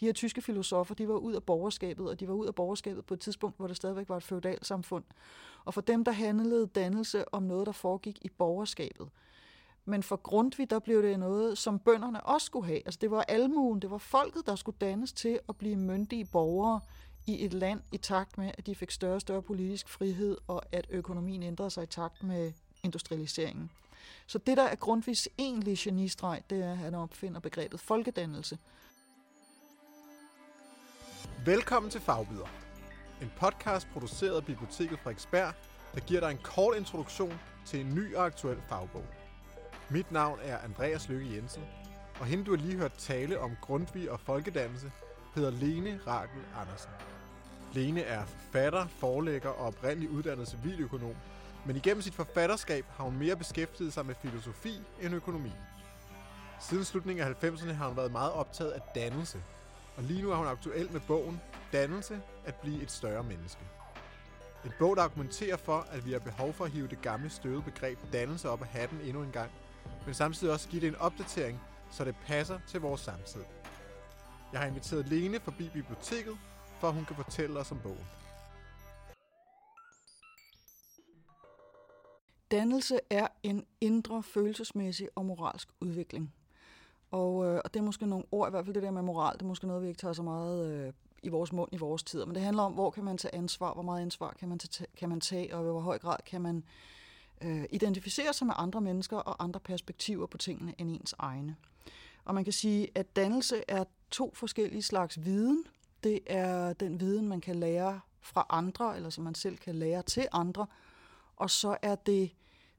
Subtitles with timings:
[0.00, 3.04] De her tyske filosofer, de var ud af borgerskabet, og de var ud af borgerskabet
[3.04, 5.04] på et tidspunkt, hvor der stadigvæk var et feudalsamfund.
[5.64, 9.08] Og for dem, der handlede dannelse om noget, der foregik i borgerskabet.
[9.84, 12.82] Men for Grundtvig, der blev det noget, som bønderne også skulle have.
[12.84, 16.80] Altså det var almuen, det var folket, der skulle dannes til at blive myndige borgere
[17.26, 20.62] i et land i takt med, at de fik større og større politisk frihed, og
[20.72, 23.70] at økonomien ændrede sig i takt med industrialiseringen.
[24.26, 28.58] Så det, der er Grundtvigs egentlige genistreg, det er, at han opfinder begrebet folkedannelse.
[31.44, 32.46] Velkommen til Fagbyder.
[33.22, 35.54] En podcast produceret af Biblioteket Frederiksberg,
[35.94, 39.04] der giver dig en kort introduktion til en ny og aktuel fagbog.
[39.88, 41.62] Mit navn er Andreas Lykke Jensen,
[42.20, 44.92] og hende du har lige hørt tale om Grundtvig og folkedannelse,
[45.34, 46.90] hedder Lene Rakel Andersen.
[47.72, 51.16] Lene er forfatter, forlægger og oprindelig uddannet civiløkonom,
[51.66, 55.52] men igennem sit forfatterskab har hun mere beskæftiget sig med filosofi end økonomi.
[56.60, 59.42] Siden slutningen af 90'erne har hun været meget optaget af dannelse,
[60.00, 61.40] og lige nu er hun aktuel med bogen
[61.72, 63.60] Dannelse at blive et større menneske.
[64.64, 67.62] En bog, der argumenterer for, at vi har behov for at hive det gamle støvede
[67.62, 69.50] begreb dannelse op af hatten endnu en gang,
[70.04, 73.40] men samtidig også give det en opdatering, så det passer til vores samtid.
[74.52, 76.38] Jeg har inviteret Lene forbi biblioteket,
[76.80, 78.06] for at hun kan fortælle os om bogen.
[82.50, 86.34] Dannelse er en indre følelsesmæssig og moralsk udvikling.
[87.10, 89.34] Og, øh, og det er måske nogle ord, i hvert fald det der med moral,
[89.34, 92.02] det er måske noget, vi ikke tager så meget øh, i vores mund i vores
[92.02, 92.24] tid.
[92.24, 94.86] Men det handler om, hvor kan man tage ansvar, hvor meget ansvar kan man, tage,
[94.96, 96.64] kan man tage, og i hvor høj grad kan man
[97.40, 101.56] øh, identificere sig med andre mennesker og andre perspektiver på tingene end ens egne.
[102.24, 105.64] Og man kan sige, at dannelse er to forskellige slags viden.
[106.04, 110.02] Det er den viden, man kan lære fra andre, eller som man selv kan lære
[110.02, 110.66] til andre.
[111.36, 112.30] Og så er det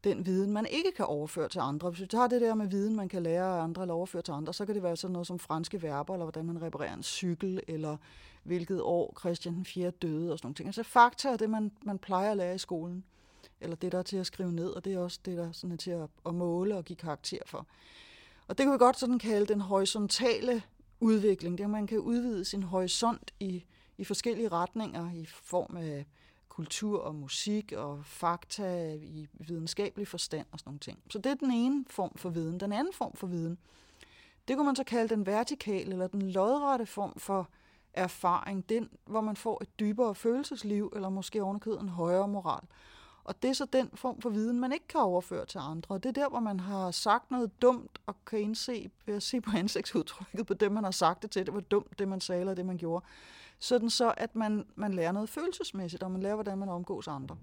[0.03, 1.89] den viden, man ikke kan overføre til andre.
[1.89, 4.31] Hvis vi tager det der med viden, man kan lære af andre eller overføre til
[4.31, 7.03] andre, så kan det være sådan noget som franske verber, eller hvordan man reparerer en
[7.03, 7.97] cykel, eller
[8.43, 9.91] hvilket år Christian den 4.
[9.91, 10.67] døde, og sådan nogle ting.
[10.67, 13.03] Altså fakta er det, man, man plejer at lære i skolen,
[13.61, 15.71] eller det, der er til at skrive ned, og det er også det, der sådan
[15.71, 17.67] er til at, at måle og give karakter for.
[18.47, 20.63] Og det kan vi godt sådan kalde den horisontale
[20.99, 23.65] udvikling, det er, at man kan udvide sin horisont i,
[23.97, 26.05] i forskellige retninger i form af
[26.61, 30.99] kultur og musik og fakta i videnskabelig forstand og sådan nogle ting.
[31.09, 32.59] Så det er den ene form for viden.
[32.59, 33.57] Den anden form for viden,
[34.47, 37.49] det kunne man så kalde den vertikale eller den lodrette form for
[37.93, 42.63] erfaring, den, hvor man får et dybere følelsesliv, eller måske ovenikøbet en højere moral.
[43.23, 45.95] Og det er så den form for viden, man ikke kan overføre til andre.
[45.95, 49.23] Og det er der, hvor man har sagt noget dumt, og kan indse ved at
[49.23, 51.45] se på ansigtsudtrykket på det, man har sagt det til.
[51.45, 53.05] Det var dumt, det man sagde, eller det man gjorde.
[53.59, 57.37] Sådan så, at man, man lærer noget følelsesmæssigt, og man lærer, hvordan man omgås andre.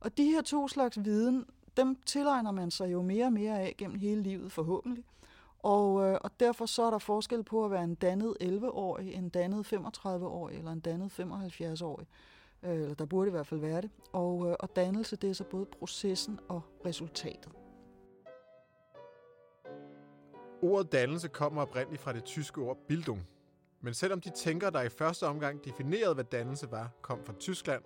[0.00, 1.44] Og de her to slags viden,
[1.76, 5.04] dem tilegner man sig jo mere og mere af gennem hele livet forhåbentlig.
[5.58, 9.28] Og, øh, og derfor så er der forskel på at være en dannet 11-årig, en
[9.28, 12.06] dannet 35-årig eller en dannet 75-årig.
[12.66, 13.90] Øh, eller der burde i hvert fald være det.
[14.12, 17.52] Og, øh, og dannelse, det er så både processen og resultatet.
[20.62, 23.26] Ordet dannelse kommer oprindeligt fra det tyske ord Bildung.
[23.80, 27.82] Men selvom de tænker, der i første omgang definerede, hvad dannelse var, kom fra Tyskland,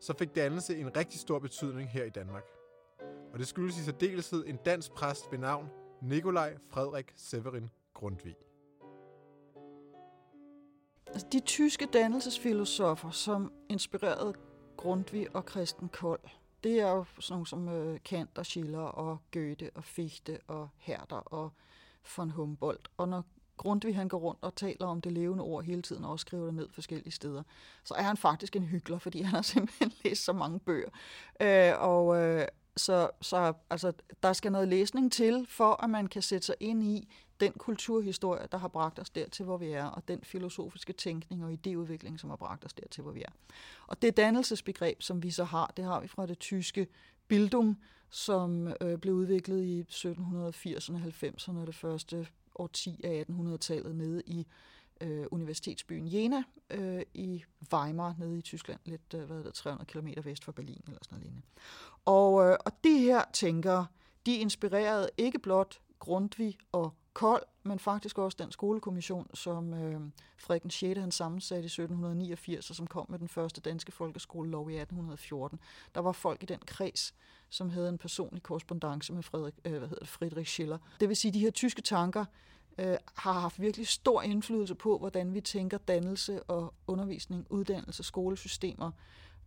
[0.00, 2.44] så fik dannelse en rigtig stor betydning her i Danmark.
[3.32, 5.68] Og det skyldes i særdeleshed en dansk præst ved navn
[6.02, 8.45] Nikolaj Frederik Severin Grundtvig.
[11.16, 14.34] Altså, de tyske dannelsesfilosofer, som inspirerede
[14.76, 16.20] Grundtvig og Christen Kold,
[16.64, 20.68] det er jo sådan nogle som øh, Kant og Schiller og Goethe og Fichte og
[20.76, 21.52] Herder og
[22.16, 22.90] von Humboldt.
[22.96, 23.24] Og når
[23.56, 26.44] Grundtvig han går rundt og taler om det levende ord hele tiden og også skriver
[26.44, 27.42] det ned forskellige steder,
[27.84, 30.90] så er han faktisk en hyggelig, fordi han har simpelthen læst så mange bøger.
[31.40, 33.92] Øh, og, øh, så, så altså,
[34.22, 37.08] der skal noget læsning til, for at man kan sætte sig ind i
[37.40, 41.52] den kulturhistorie, der har bragt os dertil, hvor vi er, og den filosofiske tænkning og
[41.52, 43.30] idéudvikling, som har bragt os dertil, hvor vi er.
[43.86, 46.86] Og det dannelsesbegreb, som vi så har, det har vi fra det tyske
[47.28, 54.22] Bildung, som øh, blev udviklet i 1780'erne og 90'erne, det første årti af 1800-tallet nede
[54.26, 54.46] i
[55.00, 60.08] øh, universitetsbyen Jena øh, i Weimar, nede i Tyskland, lidt øh, hvad det, 300 km
[60.24, 61.46] vest for Berlin eller sådan noget lignende.
[62.04, 63.86] Og, øh, og de her tænkere,
[64.26, 70.00] de inspirerede ikke blot Grundtvig og Kold, men faktisk også den skolekommission, som øh,
[70.38, 70.98] Frederik 6.
[70.98, 75.60] han sammensatte i 1789, og som kom med den første danske folkeskolelov i 1814.
[75.94, 77.14] Der var folk i den kreds,
[77.48, 80.78] som havde en personlig korrespondence med Frederik, øh, hvad hedder det, Friedrich Schiller.
[81.00, 82.24] Det vil sige, at de her tyske tanker
[82.78, 88.90] øh, har haft virkelig stor indflydelse på, hvordan vi tænker dannelse og undervisning, uddannelse, skolesystemer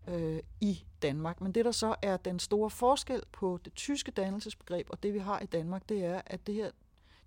[0.07, 1.41] øh, i Danmark.
[1.41, 5.19] Men det, der så er den store forskel på det tyske dannelsesbegreb og det, vi
[5.19, 6.71] har i Danmark, det er, at det her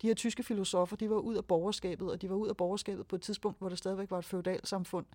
[0.03, 3.07] De her tyske filosofer, de var ud af borgerskabet, og de var ud af borgerskabet
[3.07, 5.07] på et tidspunkt, hvor der stadigvæk var et feudalsamfund.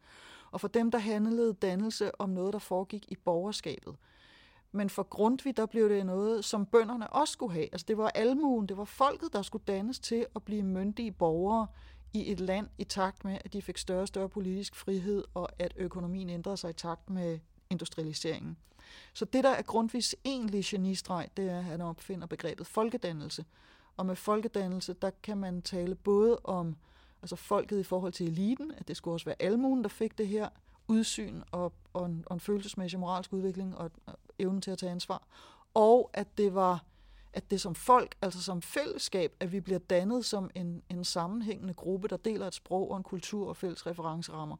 [0.51, 3.95] Og for dem, der handlede dannelse om noget, der foregik i borgerskabet.
[4.77, 7.65] Men for Grundtvig, der blev det noget, som bønderne også skulle have.
[7.71, 11.67] Altså det var almuen, det var folket, der skulle dannes til at blive myndige borgere
[12.13, 15.49] i et land i takt med, at de fik større og større politisk frihed, og
[15.59, 17.39] at økonomien ændrede sig i takt med
[17.69, 18.57] industrialiseringen.
[19.13, 23.45] Så det, der er Grundtvigs egentlige genistreg, det er, at han opfinder begrebet folkedannelse.
[23.97, 26.75] Og med folkedannelse, der kan man tale både om
[27.21, 30.27] altså folket i forhold til eliten, at det skulle også være almuen, der fik det
[30.27, 30.49] her
[30.87, 34.91] udsyn og, og, en, og en følelsesmæssig moralsk udvikling og, og evnen til at tage
[34.91, 35.23] ansvar,
[35.73, 36.83] og at det var
[37.33, 41.73] at det som folk, altså som fællesskab, at vi bliver dannet som en, en sammenhængende
[41.73, 44.57] gruppe, der deler et sprog og en kultur og fælles referencerammer.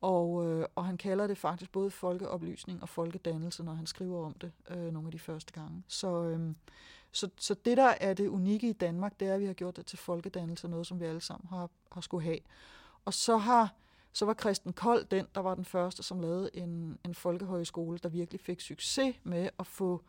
[0.00, 4.34] Og, øh, og han kalder det faktisk både folkeoplysning og folkedannelse, når han skriver om
[4.34, 5.82] det øh, nogle af de første gange.
[5.88, 6.54] Så, øh,
[7.12, 9.76] så, så det, der er det unikke i Danmark, det er, at vi har gjort
[9.76, 12.38] det til folkedannelse, noget som vi alle sammen har, har skulle have.
[13.04, 13.74] Og så har
[14.12, 18.08] så var Christen Kold den, der var den første, som lavede en, en folkehøjskole, der
[18.08, 20.02] virkelig fik succes med at få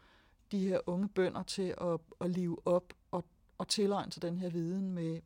[0.51, 3.25] de her unge bønder til at, at leve op og,
[3.57, 5.21] og tilegne sig den her viden med,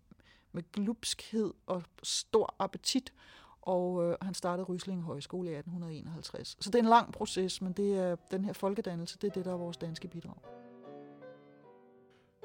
[0.51, 3.13] med glupskhed og stor appetit.
[3.62, 6.57] Og øh, han startede Rysling Højskole i 1851.
[6.60, 9.45] Så det er en lang proces, men det er den her folkedannelse, det er det,
[9.45, 10.36] der er vores danske bidrag.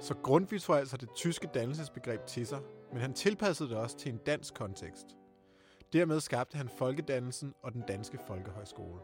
[0.00, 2.61] Så Grundtvig tog altså det tyske dannelsesbegreb til sig,
[2.93, 5.19] men han tilpassede det også til en dansk kontekst.
[5.93, 9.01] Dermed skabte han folkedannelsen og den danske folkehøjskole.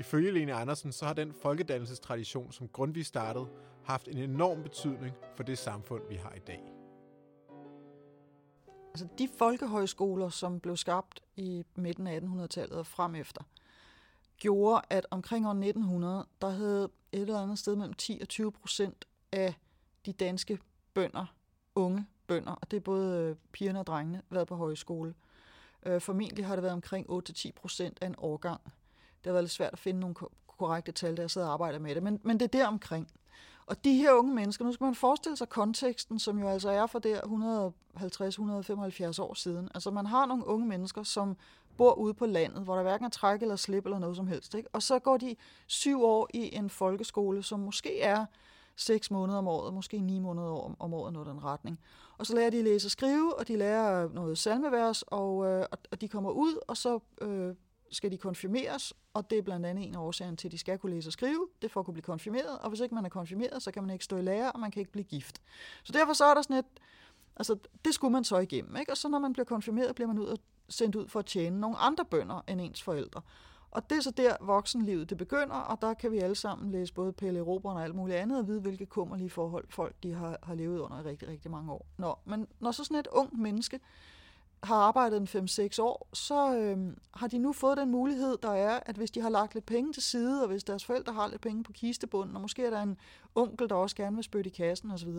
[0.00, 3.46] Ifølge Lene Andersen, så har den folkedannelsestradition, som Grundtvig startede,
[3.84, 6.62] haft en enorm betydning for det samfund, vi har i dag.
[8.88, 13.42] Altså de folkehøjskoler, som blev skabt i midten af 1800-tallet og frem efter,
[14.36, 18.52] gjorde, at omkring år 1900, der havde et eller andet sted mellem 10 og 20
[18.52, 19.54] procent af
[20.06, 20.58] de danske
[20.94, 21.34] bønder,
[21.74, 25.14] unge bønder, og det er både øh, pigerne og drengene, været på højskole.
[25.86, 28.60] Øh, formentlig har det været omkring 8-10 procent af en årgang.
[28.94, 30.14] Det har været lidt svært at finde nogle
[30.58, 33.08] korrekte tal, der jeg sidder og arbejder med det, men, men det er der omkring.
[33.66, 36.86] Og de her unge mennesker, nu skal man forestille sig konteksten, som jo altså er
[36.86, 37.20] for der
[39.18, 39.68] 150-175 år siden.
[39.74, 41.36] Altså man har nogle unge mennesker, som
[41.76, 44.54] bor ude på landet, hvor der hverken er træk eller slip eller noget som helst.
[44.54, 44.68] Ikke?
[44.72, 45.36] Og så går de
[45.66, 48.26] syv år i en folkeskole, som måske er
[48.76, 51.80] seks måneder om året, måske ni måneder om, om året, noget den retning.
[52.22, 55.66] Og så lærer de at læse og skrive, og de lærer noget salmevers, og, øh,
[55.90, 57.54] og de kommer ud, og så øh,
[57.90, 60.78] skal de konfirmeres, og det er blandt andet en af årsagen til, at de skal
[60.78, 63.04] kunne læse og skrive, det får for at kunne blive konfirmeret, og hvis ikke man
[63.04, 65.42] er konfirmeret, så kan man ikke stå i lære, og man kan ikke blive gift.
[65.84, 66.64] Så derfor så er der sådan et,
[67.36, 68.92] altså det skulle man så igennem, ikke?
[68.92, 70.38] og så når man bliver konfirmeret, bliver man ud og
[70.68, 73.20] sendt ud for at tjene nogle andre bønder end ens forældre.
[73.72, 76.94] Og det er så der voksenlivet det begynder, og der kan vi alle sammen læse
[76.94, 80.38] både Pelle Robert og alt muligt andet, og vide, hvilke kummerlige forhold folk de har,
[80.42, 81.86] har levet under i rigtig, rigtig mange år.
[81.98, 83.80] Nå, men når så sådan et ungt menneske
[84.62, 88.80] har arbejdet en 5-6 år, så øh, har de nu fået den mulighed, der er,
[88.86, 91.40] at hvis de har lagt lidt penge til side, og hvis deres forældre har lidt
[91.40, 92.96] penge på kistebunden, og måske er der en
[93.34, 95.12] onkel, der også gerne vil spytte i kassen osv.,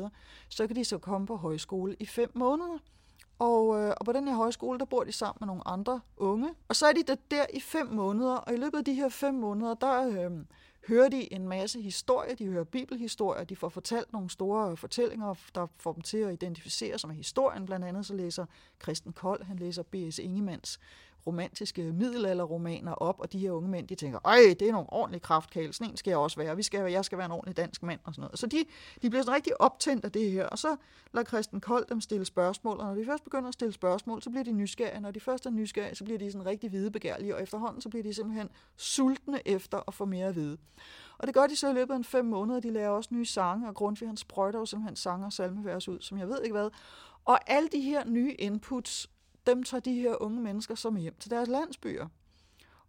[0.50, 2.78] så kan de så komme på højskole i 5 måneder.
[3.40, 6.50] Og, øh, og på den her højskole, der bor de sammen med nogle andre unge.
[6.68, 9.10] Og så er de der, der i fem måneder, og i løbet af de her
[9.10, 10.32] fem måneder, der øh,
[10.88, 12.36] hører de en masse historier.
[12.36, 16.98] De hører bibelhistorier, de får fortalt nogle store fortællinger, der får dem til at identificere
[16.98, 17.66] sig med historien.
[17.66, 18.46] Blandt andet så læser
[18.80, 20.20] Kristen Kold, han læser B.S.
[20.20, 20.80] Ingemanns
[21.28, 25.22] romantiske middelalderromaner op, og de her unge mænd, de tænker, ej, det er nogle ordentlige
[25.22, 27.84] kraftkæle, sådan en skal jeg også være, Vi skal, jeg skal være en ordentlig dansk
[27.84, 28.40] mand, og sådan noget.
[28.40, 28.66] Så de,
[29.02, 30.76] de bliver sådan rigtig optændt af det her, og så
[31.14, 34.30] lader Christen Kold dem stille spørgsmål, og når de først begynder at stille spørgsmål, så
[34.30, 37.44] bliver de nysgerrige, når de først er nysgerrige, så bliver de sådan rigtig hvidebegærlige, og
[37.44, 40.58] efterhånden så bliver de simpelthen sultne efter at få mere at vide.
[41.18, 43.26] Og det gør de så i løbet af en fem måneder, de lærer også nye
[43.26, 46.54] sange, og Grundtvig han sprøjter jo simpelthen sange og salmevers ud, som jeg ved ikke
[46.54, 46.70] hvad.
[47.26, 49.10] Og alle de her nye inputs
[49.48, 52.08] dem tager de her unge mennesker så med hjem til deres landsbyer.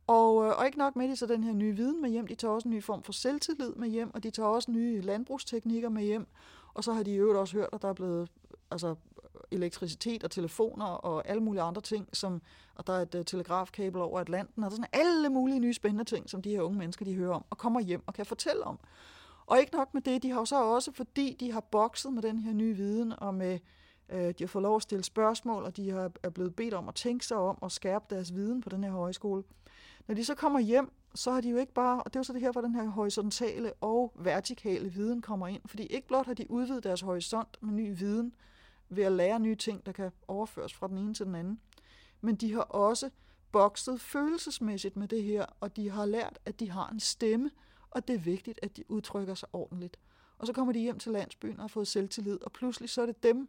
[0.06, 2.34] Og, øh, og ikke nok med, de så den her nye viden med hjem, de
[2.34, 5.88] tager også en ny form for selvtillid med hjem, og de tager også nye landbrugsteknikker
[5.88, 6.26] med hjem.
[6.74, 8.28] Og så har de i øvrigt også hørt, at der er blevet
[8.70, 8.94] altså,
[9.50, 12.42] elektricitet og telefoner og alle mulige andre ting, som,
[12.74, 15.74] og der er et uh, telegrafkabel over Atlanten, og der er sådan alle mulige nye
[15.74, 18.26] spændende ting, som de her unge mennesker, de hører om, og kommer hjem og kan
[18.26, 18.78] fortælle om.
[19.46, 22.22] Og ikke nok med det, de har jo så også, fordi de har bokset med
[22.22, 23.58] den her nye viden og med
[24.08, 26.88] Øh, de har fået lov at stille spørgsmål, og de har, er blevet bedt om
[26.88, 29.42] at tænke sig om og skærpe deres viden på den her højskole.
[30.06, 32.24] Når de så kommer hjem, så har de jo ikke bare, og det er jo
[32.24, 36.26] så det her, hvor den her horisontale og vertikale viden kommer ind, fordi ikke blot
[36.26, 38.34] har de udvidet deres horisont med ny viden
[38.88, 41.60] ved at lære nye ting, der kan overføres fra den ene til den anden,
[42.20, 43.10] men de har også
[43.52, 47.50] bokset følelsesmæssigt med det her, og de har lært, at de har en stemme,
[47.90, 49.98] og det er vigtigt, at de udtrykker sig ordentligt.
[50.38, 53.06] Og så kommer de hjem til landsbyen og har fået selvtillid, og pludselig så er
[53.06, 53.48] det dem,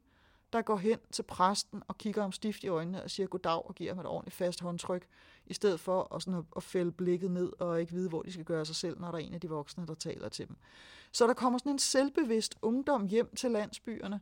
[0.55, 3.75] der går hen til præsten og kigger ham stift i øjnene og siger goddag og
[3.75, 5.07] giver ham et ordentligt fast håndtryk,
[5.45, 8.31] i stedet for at, sådan at, at fælde blikket ned og ikke vide, hvor de
[8.31, 10.55] skal gøre sig selv, når der er en af de voksne, der taler til dem.
[11.12, 14.19] Så der kommer sådan en selvbevidst ungdom hjem til landsbyerne,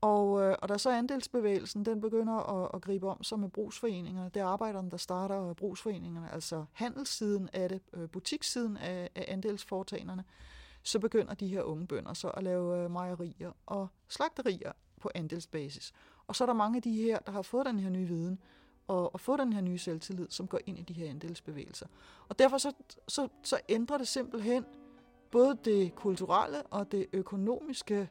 [0.00, 4.30] og, øh, og er så andelsbevægelsen, den begynder at, at gribe om sig med brugsforeningerne,
[4.34, 10.24] det er arbejderne, der starter brugsforeningerne, altså handelssiden af det, øh, butikssiden af, af andelsforetagenderne,
[10.82, 15.92] så begynder de her unge bønder så at lave øh, mejerier og slagterier på andelsbasis.
[16.26, 18.38] Og så er der mange af de her, der har fået den her nye viden,
[18.88, 21.86] og, og fået den her nye selvtillid, som går ind i de her andelsbevægelser.
[22.28, 22.72] Og derfor så,
[23.08, 24.64] så, så ændrer det simpelthen
[25.30, 28.08] både det kulturelle og det økonomiske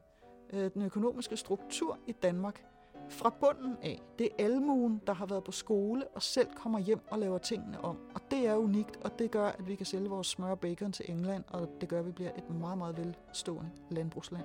[0.53, 2.65] øh, den økonomiske struktur i Danmark
[3.09, 4.01] fra bunden af.
[4.19, 7.81] Det er almuen, der har været på skole og selv kommer hjem og laver tingene
[7.81, 7.97] om.
[8.15, 10.91] Og det er unikt, og det gør, at vi kan sælge vores smør og bacon
[10.91, 14.43] til England, og det gør, at vi bliver et meget, meget velstående landbrugsland.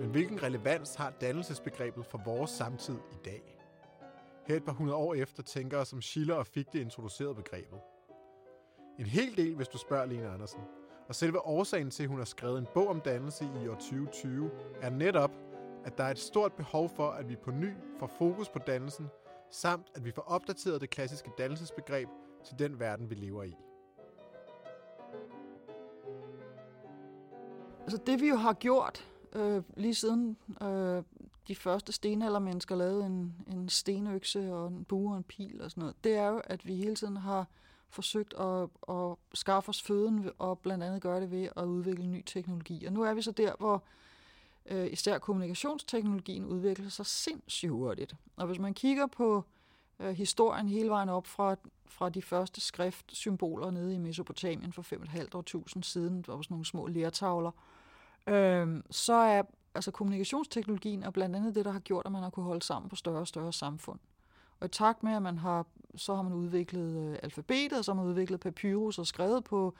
[0.00, 3.58] Men hvilken relevans har dannelsesbegrebet for vores samtid i dag?
[4.46, 7.78] Her et par hundrede år efter tænker som Schiller og Fichte introducerede begrebet.
[8.98, 10.60] En hel del, hvis du spørger Lene Andersen–
[11.08, 14.50] og selve årsagen til, at hun har skrevet en bog om dannelse i år 2020,
[14.80, 15.30] er netop,
[15.84, 19.06] at der er et stort behov for, at vi på ny får fokus på dannelsen,
[19.50, 22.08] samt at vi får opdateret det klassiske dannelsesbegreb
[22.44, 23.56] til den verden, vi lever i.
[27.82, 31.02] Altså det vi jo har gjort øh, lige siden øh,
[31.48, 35.80] de første stenaldermennesker lavede en, en stenøkse og en bue og en pil og sådan
[35.80, 37.46] noget, det er jo, at vi hele tiden har
[37.90, 42.22] forsøgt at, at skaffe os føden og blandt andet gøre det ved at udvikle ny
[42.26, 42.84] teknologi.
[42.84, 43.82] Og nu er vi så der, hvor
[44.66, 48.14] øh, især kommunikationsteknologien udvikler sig sindssygt hurtigt.
[48.36, 49.44] Og hvis man kigger på
[50.00, 51.56] øh, historien hele vejen op fra,
[51.86, 56.66] fra de første skriftsymboler nede i Mesopotamien for 5.500 år siden, der var sådan nogle
[56.66, 57.77] små lertavler, øh,
[58.28, 59.42] Øhm, så er
[59.74, 62.88] altså kommunikationsteknologien er blandt andet det, der har gjort, at man har kunne holde sammen
[62.88, 63.98] på større og større samfund.
[64.60, 65.66] Og i takt med, at man har,
[65.96, 69.74] så har man udviklet øh, alfabetet, og så har man udviklet papyrus og skrevet på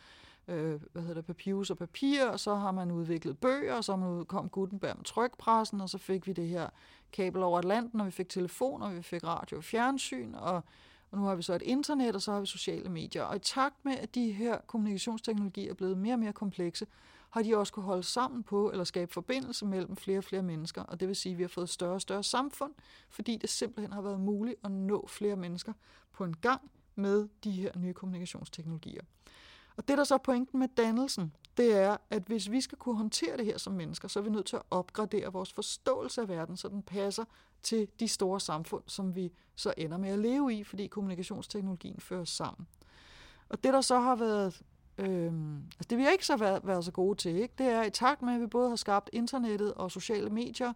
[0.49, 3.97] øh, hvad hedder det, papyrus og papir, og så har man udviklet bøger, og så
[3.97, 6.69] man kom Gutenberg med trykpressen, og så fik vi det her
[7.13, 10.63] kabel over Atlanten, og vi fik telefon, og vi fik radio og fjernsyn, og,
[11.11, 13.23] og nu har vi så et internet, og så har vi sociale medier.
[13.23, 16.87] Og i takt med, at de her kommunikationsteknologier er blevet mere og mere komplekse,
[17.31, 20.83] har de også kunne holde sammen på eller skabe forbindelse mellem flere og flere mennesker.
[20.83, 22.75] Og det vil sige, at vi har fået større og større samfund,
[23.11, 25.73] fordi det simpelthen har været muligt at nå flere mennesker
[26.13, 29.03] på en gang med de her nye kommunikationsteknologier.
[29.77, 32.97] Og det, der så er pointen med dannelsen, det er, at hvis vi skal kunne
[32.97, 36.29] håndtere det her som mennesker, så er vi nødt til at opgradere vores forståelse af
[36.29, 37.25] verden, så den passer
[37.63, 42.25] til de store samfund, som vi så ender med at leve i, fordi kommunikationsteknologien fører
[42.25, 42.67] sammen.
[43.49, 44.63] Og det, der så har været
[44.99, 47.55] Øhm, altså det vi ikke så været, været så gode til, ikke?
[47.59, 50.73] det er i takt med, at vi både har skabt internettet og sociale medier,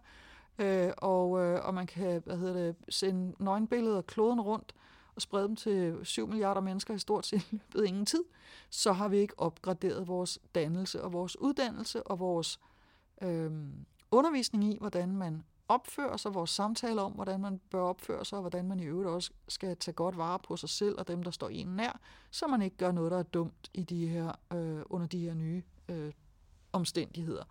[0.59, 4.75] øh, og, øh, og man kan hvad hedder det, sende nøgenbilleder af kloden rundt
[5.15, 8.23] og sprede dem til 7 milliarder mennesker i stort set løbet ingen tid,
[8.69, 12.59] så har vi ikke opgraderet vores dannelse og vores uddannelse og vores
[13.21, 13.51] øh,
[14.11, 18.41] undervisning i, hvordan man opfører sig, vores samtaler om, hvordan man bør opføre sig, og
[18.41, 21.31] hvordan man i øvrigt også skal tage godt vare på sig selv og dem, der
[21.31, 21.99] står en nær,
[22.31, 25.33] så man ikke gør noget, der er dumt i de her, øh, under de her
[25.33, 26.11] nye øh,
[26.73, 27.43] omstændigheder.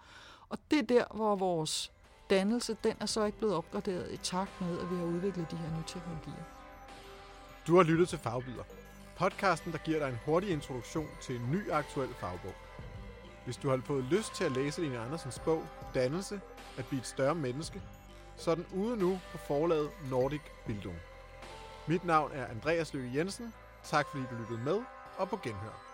[0.49, 1.93] Og det er der, hvor vores
[2.31, 5.57] dannelse, den er så ikke blevet opgraderet i takt med, at vi har udviklet de
[5.57, 6.45] her nye teknologier.
[7.67, 8.65] Du har lyttet til Fagbyder.
[9.17, 12.55] Podcasten, der giver dig en hurtig introduktion til en ny aktuel fagbog.
[13.45, 15.63] Hvis du har fået lyst til at læse Line Andersens bog,
[15.95, 16.41] Dannelse,
[16.79, 17.83] at blive et større menneske,
[18.37, 20.97] så er den ude nu på forlaget Nordic Bildung.
[21.87, 23.55] Mit navn er Andreas Løkke Jensen.
[23.85, 24.81] Tak fordi du lyttede med,
[25.19, 25.92] og på genhør.